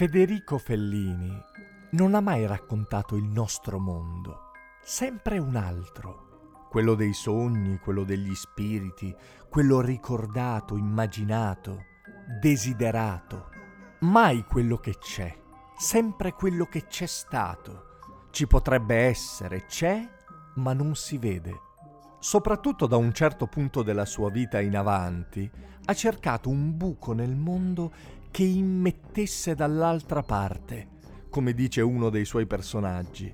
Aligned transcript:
Federico 0.00 0.56
Fellini 0.56 1.30
non 1.90 2.14
ha 2.14 2.20
mai 2.20 2.46
raccontato 2.46 3.16
il 3.16 3.24
nostro 3.24 3.78
mondo, 3.78 4.50
sempre 4.82 5.36
un 5.36 5.56
altro, 5.56 6.68
quello 6.70 6.94
dei 6.94 7.12
sogni, 7.12 7.78
quello 7.80 8.04
degli 8.04 8.34
spiriti, 8.34 9.14
quello 9.50 9.82
ricordato, 9.82 10.78
immaginato, 10.78 11.84
desiderato, 12.40 13.50
mai 13.98 14.42
quello 14.46 14.78
che 14.78 14.96
c'è, 14.96 15.38
sempre 15.76 16.32
quello 16.32 16.64
che 16.64 16.86
c'è 16.86 17.04
stato. 17.04 17.98
Ci 18.30 18.46
potrebbe 18.46 18.94
essere, 19.00 19.66
c'è, 19.66 20.02
ma 20.54 20.72
non 20.72 20.94
si 20.94 21.18
vede. 21.18 21.60
Soprattutto 22.20 22.86
da 22.86 22.96
un 22.96 23.12
certo 23.12 23.48
punto 23.48 23.82
della 23.82 24.06
sua 24.06 24.30
vita 24.30 24.60
in 24.60 24.78
avanti, 24.78 25.50
ha 25.84 25.92
cercato 25.92 26.48
un 26.48 26.74
buco 26.74 27.12
nel 27.12 27.36
mondo 27.36 27.92
che 28.30 28.44
immettesse 28.44 29.54
dall'altra 29.54 30.22
parte, 30.22 30.88
come 31.28 31.52
dice 31.52 31.80
uno 31.80 32.10
dei 32.10 32.24
suoi 32.24 32.46
personaggi. 32.46 33.32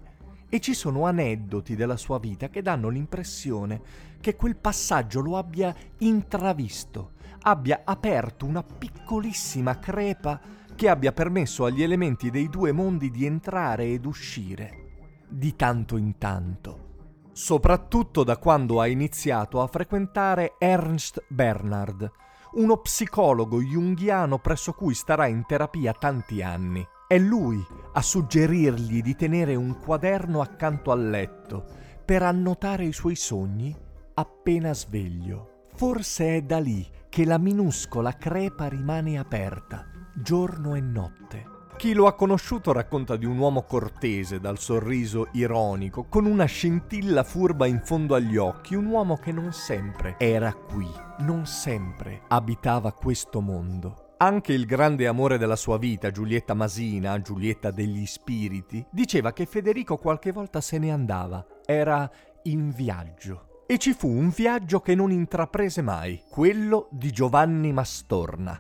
E 0.48 0.61
ci 0.61 0.75
sono 0.75 1.06
aneddoti 1.06 1.75
della 1.75 1.97
sua 1.97 2.19
vita 2.19 2.48
che 2.48 2.62
danno 2.62 2.89
l'impressione 2.89 3.80
che 4.20 4.36
quel 4.36 4.56
passaggio 4.56 5.20
lo 5.20 5.36
abbia 5.36 5.74
intravisto, 5.98 7.12
abbia 7.42 7.83
aperto 7.84 8.47
una 8.47 8.62
piccolissima 8.62 9.78
crepa 9.78 10.41
che 10.74 10.89
abbia 10.89 11.12
permesso 11.12 11.64
agli 11.64 11.83
elementi 11.83 12.30
dei 12.30 12.48
due 12.48 12.72
mondi 12.72 13.11
di 13.11 13.24
entrare 13.24 13.86
ed 13.86 14.05
uscire, 14.05 15.24
di 15.28 15.56
tanto 15.56 15.97
in 15.97 16.19
tanto. 16.19 16.84
Soprattutto 17.33 18.24
da 18.24 18.36
quando 18.39 18.80
ha 18.80 18.86
iniziato 18.86 19.61
a 19.61 19.67
frequentare 19.67 20.55
Ernst 20.58 21.24
Bernard, 21.28 22.11
uno 22.56 22.78
psicologo 22.78 23.60
junghiano 23.60 24.38
presso 24.38 24.72
cui 24.72 24.94
starà 24.94 25.26
in 25.26 25.44
terapia 25.46 25.92
tanti 25.92 26.42
anni. 26.42 26.86
È 27.06 27.18
lui 27.18 27.64
a 27.92 28.02
suggerirgli 28.02 29.02
di 29.02 29.14
tenere 29.14 29.54
un 29.54 29.78
quaderno 29.78 30.40
accanto 30.40 30.90
al 30.90 31.08
letto 31.08 31.64
per 32.04 32.22
annotare 32.22 32.84
i 32.84 32.92
suoi 32.92 33.14
sogni 33.14 33.74
appena 34.14 34.72
sveglio. 34.72 35.66
Forse 35.74 36.36
è 36.36 36.42
da 36.42 36.58
lì 36.58 36.86
che 37.08 37.24
la 37.24 37.38
minuscola 37.38 38.12
crepa 38.14 38.68
rimane 38.68 39.18
aperta, 39.18 39.86
giorno 40.14 40.74
e 40.74 40.80
notte. 40.80 41.55
Chi 41.77 41.92
lo 41.92 42.06
ha 42.06 42.14
conosciuto 42.14 42.72
racconta 42.72 43.16
di 43.16 43.27
un 43.27 43.36
uomo 43.36 43.62
cortese, 43.62 44.41
dal 44.41 44.58
sorriso 44.58 45.28
ironico, 45.32 46.06
con 46.08 46.24
una 46.24 46.46
scintilla 46.46 47.22
furba 47.22 47.66
in 47.66 47.83
fondo 47.84 48.14
agli 48.14 48.38
occhi, 48.38 48.74
un 48.74 48.86
uomo 48.86 49.18
che 49.18 49.30
non 49.30 49.52
sempre 49.52 50.14
era 50.18 50.55
qui, 50.55 50.88
non 51.18 51.44
sempre 51.44 52.22
abitava 52.28 52.92
questo 52.92 53.42
mondo. 53.42 54.14
Anche 54.17 54.55
il 54.55 54.64
grande 54.64 55.06
amore 55.06 55.36
della 55.36 55.55
sua 55.55 55.77
vita, 55.77 56.11
Giulietta 56.11 56.55
Masina, 56.55 57.20
Giulietta 57.20 57.70
degli 57.70 58.06
Spiriti, 58.06 58.84
diceva 58.90 59.34
che 59.34 59.45
Federico 59.45 59.98
qualche 59.98 60.33
volta 60.33 60.62
se 60.62 60.78
ne 60.78 60.90
andava, 60.90 61.45
era 61.67 62.11
in 62.45 62.70
viaggio. 62.70 63.64
E 63.67 63.77
ci 63.77 63.92
fu 63.92 64.08
un 64.08 64.30
viaggio 64.30 64.80
che 64.80 64.95
non 64.95 65.11
intraprese 65.11 65.83
mai, 65.83 66.22
quello 66.30 66.89
di 66.90 67.11
Giovanni 67.11 67.72
Mastorna, 67.72 68.58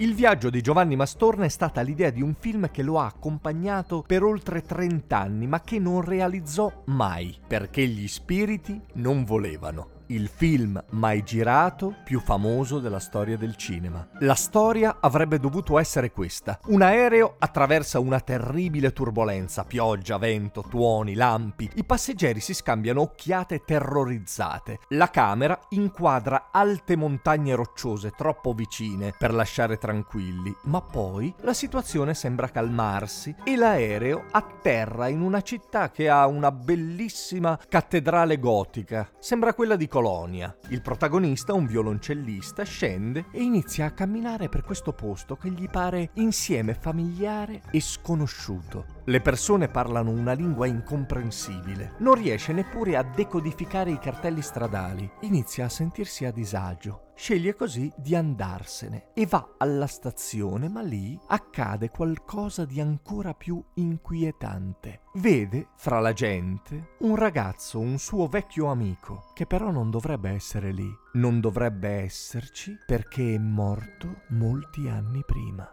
Il 0.00 0.14
viaggio 0.14 0.48
di 0.48 0.62
Giovanni 0.62 0.96
Mastorna 0.96 1.44
è 1.44 1.50
stata 1.50 1.82
l'idea 1.82 2.08
di 2.08 2.22
un 2.22 2.32
film 2.32 2.70
che 2.70 2.82
lo 2.82 2.98
ha 2.98 3.04
accompagnato 3.04 4.02
per 4.06 4.22
oltre 4.22 4.62
30 4.62 5.18
anni, 5.18 5.46
ma 5.46 5.60
che 5.60 5.78
non 5.78 6.00
realizzò 6.00 6.72
mai, 6.86 7.36
perché 7.46 7.86
gli 7.86 8.08
spiriti 8.08 8.80
non 8.94 9.24
volevano 9.24 9.99
il 10.10 10.28
film 10.28 10.82
mai 10.90 11.22
girato 11.22 11.94
più 12.04 12.20
famoso 12.20 12.80
della 12.80 12.98
storia 12.98 13.36
del 13.36 13.54
cinema. 13.56 14.08
La 14.20 14.34
storia 14.34 14.96
avrebbe 15.00 15.38
dovuto 15.38 15.78
essere 15.78 16.10
questa. 16.10 16.58
Un 16.66 16.82
aereo 16.82 17.36
attraversa 17.38 18.00
una 18.00 18.18
terribile 18.20 18.92
turbolenza, 18.92 19.64
pioggia, 19.64 20.18
vento, 20.18 20.64
tuoni, 20.68 21.14
lampi. 21.14 21.70
I 21.74 21.84
passeggeri 21.84 22.40
si 22.40 22.54
scambiano 22.54 23.02
occhiate 23.02 23.62
terrorizzate. 23.64 24.80
La 24.88 25.10
camera 25.10 25.58
inquadra 25.70 26.48
alte 26.50 26.96
montagne 26.96 27.54
rocciose 27.54 28.10
troppo 28.10 28.52
vicine 28.52 29.14
per 29.16 29.32
lasciare 29.32 29.78
tranquilli, 29.78 30.54
ma 30.64 30.80
poi 30.80 31.32
la 31.42 31.54
situazione 31.54 32.14
sembra 32.14 32.48
calmarsi 32.48 33.34
e 33.44 33.54
l'aereo 33.54 34.24
atterra 34.32 35.06
in 35.06 35.20
una 35.20 35.40
città 35.42 35.90
che 35.90 36.08
ha 36.08 36.26
una 36.26 36.50
bellissima 36.50 37.58
cattedrale 37.68 38.40
gotica. 38.40 39.08
Sembra 39.20 39.54
quella 39.54 39.76
di 39.76 39.86
Col- 39.86 39.98
Colonia. 40.00 40.56
Il 40.68 40.80
protagonista, 40.80 41.52
un 41.52 41.66
violoncellista, 41.66 42.62
scende 42.62 43.26
e 43.32 43.42
inizia 43.42 43.84
a 43.84 43.90
camminare 43.90 44.48
per 44.48 44.62
questo 44.62 44.94
posto 44.94 45.36
che 45.36 45.50
gli 45.50 45.68
pare 45.68 46.08
insieme 46.14 46.72
familiare 46.72 47.60
e 47.70 47.82
sconosciuto. 47.82 48.99
Le 49.04 49.20
persone 49.20 49.68
parlano 49.68 50.10
una 50.10 50.32
lingua 50.32 50.66
incomprensibile. 50.66 51.94
Non 51.98 52.14
riesce 52.14 52.52
neppure 52.52 52.96
a 52.96 53.02
decodificare 53.02 53.90
i 53.90 53.98
cartelli 53.98 54.42
stradali. 54.42 55.10
Inizia 55.20 55.64
a 55.64 55.68
sentirsi 55.70 56.24
a 56.24 56.30
disagio. 56.30 57.08
Sceglie 57.14 57.54
così 57.54 57.92
di 57.96 58.14
andarsene 58.14 59.08
e 59.12 59.26
va 59.26 59.56
alla 59.58 59.86
stazione, 59.86 60.68
ma 60.68 60.80
lì 60.80 61.18
accade 61.28 61.90
qualcosa 61.90 62.64
di 62.64 62.80
ancora 62.80 63.34
più 63.34 63.62
inquietante. 63.74 65.02
Vede 65.14 65.68
fra 65.76 66.00
la 66.00 66.12
gente 66.12 66.94
un 67.00 67.16
ragazzo, 67.16 67.78
un 67.78 67.98
suo 67.98 68.26
vecchio 68.26 68.66
amico, 68.66 69.30
che 69.34 69.46
però 69.46 69.70
non 69.70 69.90
dovrebbe 69.90 70.30
essere 70.30 70.72
lì. 70.72 70.90
Non 71.14 71.40
dovrebbe 71.40 71.88
esserci 71.88 72.74
perché 72.86 73.34
è 73.34 73.38
morto 73.38 74.22
molti 74.28 74.88
anni 74.88 75.22
prima. 75.26 75.70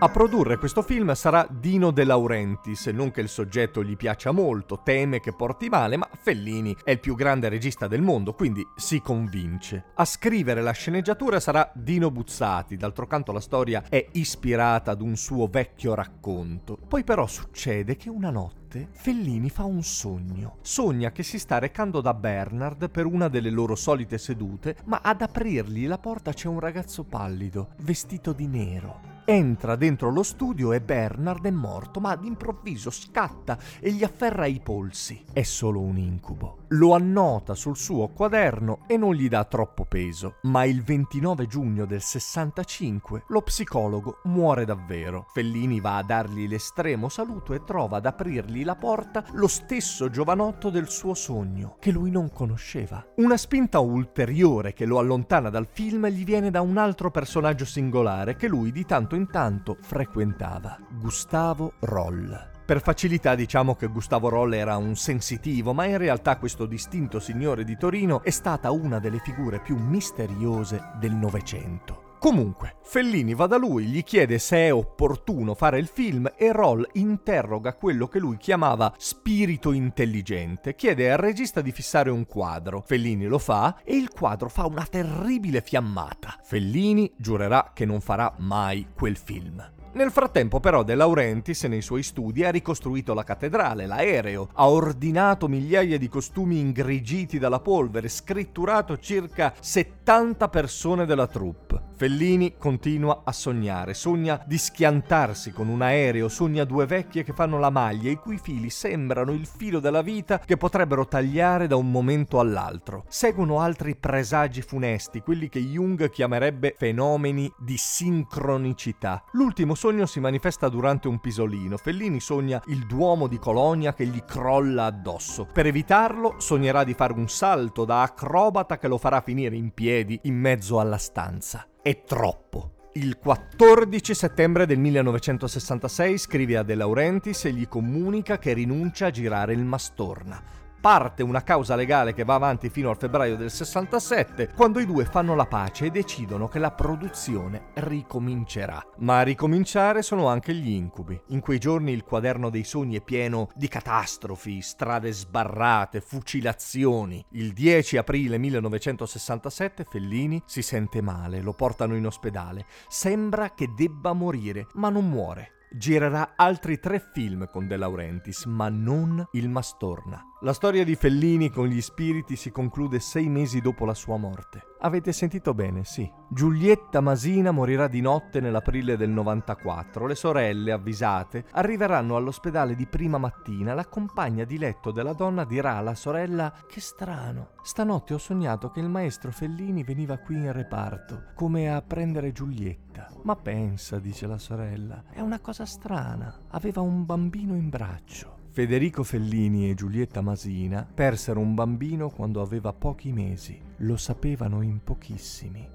A 0.00 0.08
produrre 0.10 0.58
questo 0.58 0.82
film 0.82 1.12
sarà 1.14 1.44
Dino 1.50 1.90
De 1.90 2.04
Laurentiis, 2.04 2.86
non 2.86 3.10
che 3.10 3.20
il 3.20 3.28
soggetto 3.28 3.82
gli 3.82 3.96
piaccia 3.96 4.30
molto, 4.30 4.80
teme 4.84 5.18
che 5.18 5.32
porti 5.32 5.68
male, 5.68 5.96
ma 5.96 6.08
Fellini 6.22 6.76
è 6.84 6.92
il 6.92 7.00
più 7.00 7.16
grande 7.16 7.48
regista 7.48 7.88
del 7.88 8.00
mondo, 8.00 8.32
quindi 8.32 8.64
si 8.76 9.00
convince. 9.00 9.86
A 9.94 10.04
scrivere 10.04 10.62
la 10.62 10.70
sceneggiatura 10.70 11.40
sarà 11.40 11.68
Dino 11.74 12.12
Buzzati, 12.12 12.76
d'altro 12.76 13.08
canto 13.08 13.32
la 13.32 13.40
storia 13.40 13.82
è 13.88 14.06
ispirata 14.12 14.92
ad 14.92 15.02
un 15.02 15.16
suo 15.16 15.48
vecchio 15.48 15.94
racconto. 15.94 16.78
Poi 16.86 17.02
però 17.02 17.26
succede 17.26 17.96
che 17.96 18.08
una 18.08 18.30
notte 18.30 18.86
Fellini 18.92 19.50
fa 19.50 19.64
un 19.64 19.82
sogno. 19.82 20.58
Sogna 20.60 21.10
che 21.10 21.24
si 21.24 21.40
sta 21.40 21.58
recando 21.58 22.00
da 22.00 22.14
Bernard 22.14 22.88
per 22.88 23.04
una 23.04 23.26
delle 23.26 23.50
loro 23.50 23.74
solite 23.74 24.16
sedute, 24.16 24.76
ma 24.84 25.00
ad 25.02 25.22
aprirgli 25.22 25.88
la 25.88 25.98
porta 25.98 26.32
c'è 26.32 26.46
un 26.46 26.60
ragazzo 26.60 27.02
pallido, 27.02 27.70
vestito 27.78 28.32
di 28.32 28.46
nero. 28.46 29.17
Entra 29.30 29.76
dentro 29.76 30.10
lo 30.10 30.22
studio 30.22 30.72
e 30.72 30.80
Bernard 30.80 31.44
è 31.44 31.50
morto, 31.50 32.00
ma 32.00 32.16
d'improvviso 32.16 32.88
scatta 32.90 33.58
e 33.78 33.92
gli 33.92 34.02
afferra 34.02 34.46
i 34.46 34.58
polsi. 34.58 35.22
È 35.30 35.42
solo 35.42 35.82
un 35.82 35.98
incubo. 35.98 36.60
Lo 36.68 36.94
annota 36.94 37.54
sul 37.54 37.76
suo 37.76 38.08
quaderno 38.08 38.84
e 38.86 38.96
non 38.96 39.12
gli 39.12 39.28
dà 39.28 39.44
troppo 39.44 39.84
peso. 39.84 40.36
Ma 40.44 40.64
il 40.64 40.82
29 40.82 41.46
giugno 41.46 41.84
del 41.84 42.00
65 42.00 43.24
lo 43.28 43.42
psicologo 43.42 44.20
muore 44.24 44.64
davvero. 44.64 45.26
Fellini 45.34 45.78
va 45.78 45.98
a 45.98 46.02
dargli 46.02 46.48
l'estremo 46.48 47.10
saluto 47.10 47.52
e 47.52 47.62
trova 47.64 47.98
ad 47.98 48.06
aprirgli 48.06 48.64
la 48.64 48.76
porta 48.76 49.22
lo 49.32 49.46
stesso 49.46 50.08
giovanotto 50.08 50.70
del 50.70 50.88
suo 50.88 51.12
sogno, 51.12 51.76
che 51.78 51.90
lui 51.90 52.10
non 52.10 52.30
conosceva. 52.30 53.06
Una 53.16 53.36
spinta 53.36 53.78
ulteriore 53.78 54.72
che 54.72 54.86
lo 54.86 54.98
allontana 54.98 55.50
dal 55.50 55.68
film 55.70 56.06
gli 56.08 56.24
viene 56.24 56.50
da 56.50 56.62
un 56.62 56.78
altro 56.78 57.10
personaggio 57.10 57.66
singolare 57.66 58.34
che 58.34 58.48
lui 58.48 58.72
di 58.72 58.86
tanto 58.86 59.16
in 59.18 59.26
tanto 59.28 59.76
frequentava, 59.80 60.78
Gustavo 60.98 61.74
Roll. 61.80 62.56
Per 62.64 62.80
facilità 62.80 63.34
diciamo 63.34 63.74
che 63.74 63.88
Gustavo 63.88 64.28
Roll 64.28 64.54
era 64.54 64.76
un 64.76 64.94
sensitivo, 64.94 65.72
ma 65.72 65.86
in 65.86 65.98
realtà 65.98 66.38
questo 66.38 66.66
distinto 66.66 67.18
signore 67.18 67.64
di 67.64 67.76
Torino 67.76 68.22
è 68.22 68.30
stata 68.30 68.70
una 68.70 68.98
delle 68.98 69.18
figure 69.18 69.60
più 69.60 69.76
misteriose 69.76 70.92
del 70.98 71.12
Novecento. 71.14 72.07
Comunque, 72.18 72.78
Fellini 72.82 73.32
va 73.32 73.46
da 73.46 73.56
lui, 73.56 73.84
gli 73.84 74.02
chiede 74.02 74.40
se 74.40 74.56
è 74.66 74.72
opportuno 74.72 75.54
fare 75.54 75.78
il 75.78 75.86
film 75.86 76.28
e 76.36 76.50
Roll 76.50 76.84
interroga 76.94 77.74
quello 77.74 78.08
che 78.08 78.18
lui 78.18 78.36
chiamava 78.36 78.92
spirito 78.96 79.70
intelligente. 79.70 80.74
Chiede 80.74 81.12
al 81.12 81.18
regista 81.18 81.60
di 81.60 81.70
fissare 81.70 82.10
un 82.10 82.26
quadro. 82.26 82.82
Fellini 82.84 83.26
lo 83.26 83.38
fa 83.38 83.80
e 83.84 83.94
il 83.94 84.10
quadro 84.10 84.48
fa 84.48 84.66
una 84.66 84.84
terribile 84.84 85.60
fiammata. 85.60 86.36
Fellini 86.42 87.12
giurerà 87.16 87.70
che 87.72 87.84
non 87.84 88.00
farà 88.00 88.34
mai 88.38 88.88
quel 88.94 89.16
film. 89.16 89.64
Nel 89.98 90.12
frattempo 90.12 90.60
però 90.60 90.84
De 90.84 90.94
Laurentiis 90.94 91.64
nei 91.64 91.82
suoi 91.82 92.04
studi 92.04 92.44
ha 92.44 92.52
ricostruito 92.52 93.14
la 93.14 93.24
cattedrale, 93.24 93.84
l'aereo, 93.84 94.48
ha 94.52 94.68
ordinato 94.68 95.48
migliaia 95.48 95.98
di 95.98 96.08
costumi 96.08 96.60
ingrigiti 96.60 97.36
dalla 97.40 97.58
polvere, 97.58 98.06
scritturato 98.06 98.96
circa 98.98 99.52
70 99.58 100.48
persone 100.50 101.04
della 101.04 101.26
troupe. 101.26 101.86
Fellini 101.96 102.54
continua 102.56 103.22
a 103.24 103.32
sognare, 103.32 103.92
sogna 103.92 104.40
di 104.46 104.56
schiantarsi 104.56 105.50
con 105.50 105.66
un 105.66 105.82
aereo, 105.82 106.28
sogna 106.28 106.62
due 106.62 106.86
vecchie 106.86 107.24
che 107.24 107.32
fanno 107.32 107.58
la 107.58 107.70
maglia, 107.70 108.08
i 108.08 108.14
cui 108.14 108.38
fili 108.38 108.70
sembrano 108.70 109.32
il 109.32 109.46
filo 109.46 109.80
della 109.80 110.02
vita 110.02 110.38
che 110.38 110.56
potrebbero 110.56 111.08
tagliare 111.08 111.66
da 111.66 111.74
un 111.74 111.90
momento 111.90 112.38
all'altro. 112.38 113.04
Seguono 113.08 113.58
altri 113.58 113.96
presagi 113.96 114.62
funesti, 114.62 115.22
quelli 115.22 115.48
che 115.48 115.58
Jung 115.58 116.08
chiamerebbe 116.08 116.76
fenomeni 116.78 117.52
di 117.58 117.76
sincronicità. 117.76 119.24
L'ultimo 119.32 119.74
sogno 119.74 119.86
si 120.06 120.20
manifesta 120.20 120.68
durante 120.68 121.08
un 121.08 121.18
pisolino. 121.18 121.76
Fellini 121.76 122.20
sogna 122.20 122.62
il 122.66 122.86
Duomo 122.86 123.26
di 123.26 123.38
Colonia 123.38 123.94
che 123.94 124.06
gli 124.06 124.22
crolla 124.24 124.84
addosso. 124.84 125.46
Per 125.52 125.66
evitarlo 125.66 126.34
sognerà 126.38 126.84
di 126.84 126.94
fare 126.94 127.14
un 127.14 127.28
salto 127.28 127.84
da 127.84 128.02
acrobata 128.02 128.78
che 128.78 128.88
lo 128.88 128.98
farà 128.98 129.20
finire 129.20 129.56
in 129.56 129.72
piedi 129.72 130.18
in 130.24 130.38
mezzo 130.38 130.78
alla 130.80 130.98
stanza 130.98 131.66
è 131.88 132.02
troppo. 132.02 132.72
Il 132.94 133.18
14 133.18 134.14
settembre 134.14 134.66
del 134.66 134.78
1966 134.78 136.18
scrive 136.18 136.56
a 136.58 136.62
De 136.62 136.74
Laurentiis 136.74 137.46
e 137.46 137.52
gli 137.52 137.66
comunica 137.66 138.38
che 138.38 138.52
rinuncia 138.52 139.06
a 139.06 139.10
girare 139.10 139.54
il 139.54 139.64
Mastorna 139.64 140.66
parte 140.80 141.22
una 141.22 141.42
causa 141.42 141.74
legale 141.74 142.14
che 142.14 142.24
va 142.24 142.34
avanti 142.34 142.70
fino 142.70 142.90
al 142.90 142.96
febbraio 142.96 143.36
del 143.36 143.50
67, 143.50 144.52
quando 144.54 144.80
i 144.80 144.86
due 144.86 145.04
fanno 145.04 145.34
la 145.34 145.46
pace 145.46 145.86
e 145.86 145.90
decidono 145.90 146.48
che 146.48 146.58
la 146.58 146.70
produzione 146.70 147.70
ricomincerà. 147.74 148.84
Ma 148.98 149.18
a 149.18 149.22
ricominciare 149.22 150.02
sono 150.02 150.28
anche 150.28 150.54
gli 150.54 150.70
incubi. 150.70 151.20
In 151.28 151.40
quei 151.40 151.58
giorni 151.58 151.92
il 151.92 152.04
quaderno 152.04 152.50
dei 152.50 152.64
sogni 152.64 152.96
è 152.96 153.02
pieno 153.02 153.48
di 153.54 153.68
catastrofi, 153.68 154.60
strade 154.60 155.12
sbarrate, 155.12 156.00
fucilazioni. 156.00 157.24
Il 157.32 157.52
10 157.52 157.96
aprile 157.96 158.38
1967 158.38 159.84
Fellini 159.84 160.42
si 160.46 160.62
sente 160.62 161.00
male, 161.00 161.40
lo 161.40 161.52
portano 161.52 161.96
in 161.96 162.06
ospedale. 162.06 162.66
Sembra 162.88 163.54
che 163.54 163.72
debba 163.76 164.12
morire, 164.12 164.66
ma 164.74 164.88
non 164.88 165.08
muore 165.08 165.52
girerà 165.70 166.32
altri 166.36 166.78
tre 166.78 166.98
film 167.12 167.48
con 167.50 167.66
De 167.66 167.76
Laurentiis, 167.76 168.44
ma 168.46 168.68
non 168.68 169.26
Il 169.32 169.48
Mastorna. 169.48 170.27
La 170.42 170.52
storia 170.52 170.84
di 170.84 170.94
Fellini 170.94 171.50
con 171.50 171.66
gli 171.66 171.80
spiriti 171.80 172.36
si 172.36 172.52
conclude 172.52 173.00
sei 173.00 173.28
mesi 173.28 173.60
dopo 173.60 173.84
la 173.84 173.92
sua 173.92 174.18
morte. 174.18 174.74
Avete 174.82 175.12
sentito 175.12 175.52
bene, 175.52 175.82
sì. 175.82 176.08
Giulietta 176.28 177.00
Masina 177.00 177.50
morirà 177.50 177.88
di 177.88 178.00
notte 178.00 178.38
nell'aprile 178.38 178.96
del 178.96 179.10
94. 179.10 180.06
Le 180.06 180.14
sorelle, 180.14 180.70
avvisate, 180.70 181.46
arriveranno 181.50 182.14
all'ospedale 182.14 182.76
di 182.76 182.86
prima 182.86 183.18
mattina. 183.18 183.74
La 183.74 183.88
compagna 183.88 184.44
di 184.44 184.58
letto 184.58 184.92
della 184.92 185.12
donna 185.12 185.44
dirà 185.44 185.74
alla 185.74 185.96
sorella: 185.96 186.54
Che 186.68 186.80
strano, 186.80 187.54
stanotte 187.64 188.14
ho 188.14 188.18
sognato 188.18 188.70
che 188.70 188.78
il 188.78 188.88
maestro 188.88 189.32
Fellini 189.32 189.82
veniva 189.82 190.18
qui 190.18 190.36
in 190.36 190.52
reparto, 190.52 191.32
come 191.34 191.68
a 191.74 191.82
prendere 191.82 192.30
Giulietta. 192.30 193.10
Ma 193.24 193.34
pensa, 193.34 193.98
dice 193.98 194.28
la 194.28 194.38
sorella, 194.38 195.02
è 195.10 195.20
una 195.20 195.40
cosa 195.40 195.66
strana. 195.66 196.32
Aveva 196.50 196.80
un 196.80 197.04
bambino 197.04 197.56
in 197.56 197.68
braccio. 197.68 198.37
Federico 198.58 199.04
Fellini 199.04 199.70
e 199.70 199.74
Giulietta 199.74 200.20
Masina 200.20 200.84
persero 200.92 201.38
un 201.38 201.54
bambino 201.54 202.10
quando 202.10 202.42
aveva 202.42 202.72
pochi 202.72 203.12
mesi. 203.12 203.56
Lo 203.76 203.96
sapevano 203.96 204.62
in 204.62 204.82
pochissimi. 204.82 205.70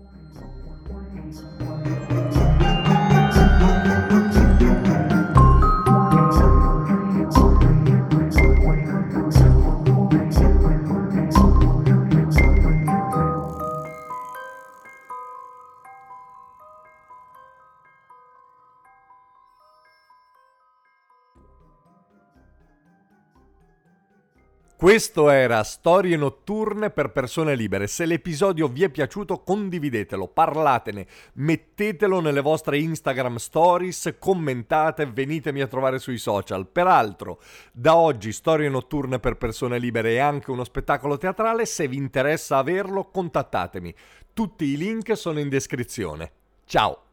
Questo 24.84 25.30
era 25.30 25.64
Storie 25.64 26.18
notturne 26.18 26.90
per 26.90 27.14
persone 27.14 27.56
libere. 27.56 27.88
Se 27.88 28.06
l'episodio 28.06 28.68
vi 28.68 28.84
è 28.84 28.90
piaciuto, 28.90 29.40
condividetelo, 29.40 30.28
parlatene, 30.28 31.08
mettetelo 31.36 32.20
nelle 32.20 32.42
vostre 32.42 32.80
Instagram 32.80 33.38
stories, 33.38 34.18
commentate, 34.20 35.06
venitemi 35.06 35.62
a 35.62 35.68
trovare 35.68 36.00
sui 36.00 36.18
social. 36.18 36.68
Peraltro, 36.68 37.40
da 37.72 37.96
oggi 37.96 38.34
Storie 38.34 38.68
notturne 38.68 39.20
per 39.20 39.38
persone 39.38 39.80
libere 39.80 40.16
è 40.16 40.20
anche 40.20 40.52
uno 40.52 40.66
spettacolo 40.66 41.18
teatrale. 41.18 41.66
Se 41.66 41.88
vi 41.88 41.96
interessa 41.96 42.58
averlo, 42.58 43.06
contattatemi. 43.06 43.96
Tutti 44.34 44.66
i 44.66 44.76
link 44.76 45.16
sono 45.16 45.40
in 45.40 45.48
descrizione. 45.48 46.30
Ciao! 46.66 47.13